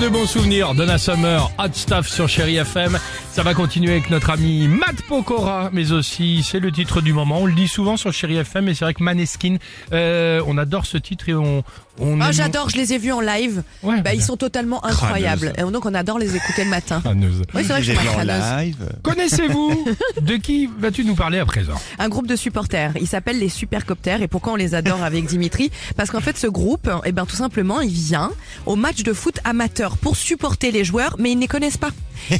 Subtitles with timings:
[0.00, 0.74] De bons souvenirs.
[0.74, 2.98] Donna Summer, Hot Stuff sur Chéri FM.
[3.34, 7.38] Ça va continuer avec notre ami Matt Pokora, mais aussi c'est le titre du moment.
[7.40, 9.56] On le dit souvent sur Chéri FM, mais c'est vrai que Maneskin,
[9.92, 11.64] euh, on adore ce titre et on.
[11.98, 13.64] on Ah, j'adore, je les ai vus en live.
[13.82, 15.52] Ouais, bah, ils sont totalement incroyables.
[15.58, 17.00] Et donc, on adore les écouter le matin.
[17.00, 17.42] Crâneuse.
[17.54, 18.44] Oui, c'est vrai que je suis pas crâneuse.
[18.56, 18.88] live.
[19.02, 19.84] Connaissez-vous
[20.20, 21.74] De qui vas-tu nous parler à présent?
[21.98, 22.92] Un groupe de supporters.
[23.00, 24.22] Ils s'appellent les Supercopters.
[24.22, 25.72] Et pourquoi on les adore avec Dimitri?
[25.96, 28.30] Parce qu'en fait, ce groupe, eh ben, tout simplement, il vient
[28.64, 31.90] au match de foot amateur pour supporter les joueurs, mais ils ne les connaissent pas.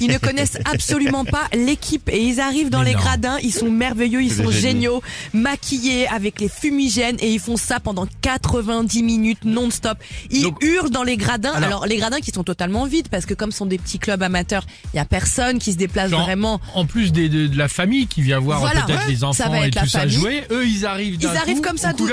[0.00, 3.00] Ils ne connaissent absolument pas l'équipe et ils arrivent dans Mais les non.
[3.00, 7.80] gradins, ils sont merveilleux, ils sont géniaux, maquillés avec les fumigènes et ils font ça
[7.80, 9.98] pendant 90 minutes non-stop.
[10.30, 11.52] Ils Donc- hurlent dans les gradins.
[11.52, 13.98] Alors, Alors- les gradins qui sont totalement vides parce que comme ce sont des petits
[13.98, 16.60] clubs amateurs, il y a personne qui se déplace Genre, vraiment.
[16.74, 19.54] En plus des, de, de la famille qui vient voir Voilà, peut-être ouais, les enfants
[19.62, 20.14] et tout ça famille.
[20.16, 22.08] jouer, eux ils arrivent Ils arrivent comme ça, tout-.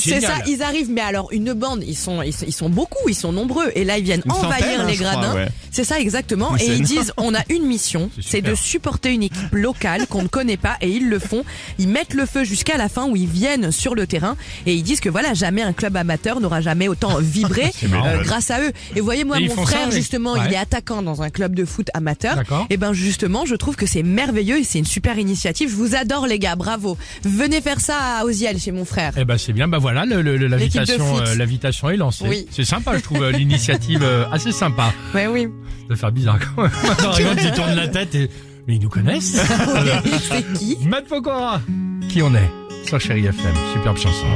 [0.00, 3.08] C'est ça, ils arrivent, mais alors une bande, ils sont, ils, sont- ils sont beaucoup,
[3.08, 5.34] ils sont nombreux, et là ils viennent Une envahir centaine, hein, les gradins.
[5.34, 5.48] ouais.
[5.70, 9.22] C'est ça exactement, Une et ils disent on a une mission, C'est de supporter une
[9.22, 11.44] équipe locale qu'on ne connaît pas, et ils le font.
[11.78, 14.82] Ils mettent le feu jusqu'à la fin où ils viennent sur le terrain, et ils
[14.82, 18.60] disent que voilà jamais un club amateur n'aura jamais autant vibré marrant, euh, grâce à
[18.60, 18.72] eux.
[18.96, 20.40] Et voyez moi Et mon ça frère justement, Ouais.
[20.48, 22.36] il est attaquant dans un club de foot amateur.
[22.36, 22.66] D'accord.
[22.70, 25.70] Et ben justement, je trouve que c'est merveilleux et c'est une super initiative.
[25.70, 26.96] Je vous adore les gars, bravo.
[27.24, 29.12] Venez faire ça à Oziel chez mon frère.
[29.16, 31.22] Eh ben c'est bien, bah voilà, le- le- le- de l'invitation, foot.
[31.26, 32.24] euh, l'invitation est lancée.
[32.28, 32.46] Oui.
[32.50, 34.92] C'est sympa, je trouve euh, l'initiative euh, assez sympa.
[35.14, 35.48] Ouais oui.
[35.88, 36.70] Ça faire bizarre quand même.
[36.90, 38.30] Attends, regarde, il tourne la tête et
[38.68, 39.36] mais ils nous connaissent.
[40.28, 40.76] c'est qui?
[40.86, 41.60] Matt Pokora,
[42.08, 42.50] qui on est?
[42.86, 44.26] Sur Chéri FM, superbe chanson.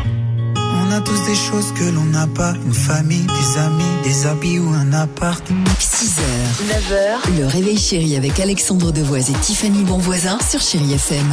[0.56, 4.58] On a tous des choses que l'on n'a pas, une famille, des amis, des habits
[4.58, 5.42] ou un appart.
[5.78, 6.20] 6h,
[6.68, 11.26] 9h, le réveil chéri avec Alexandre Devoise et Tiffany Bonvoisin sur Chéri FM.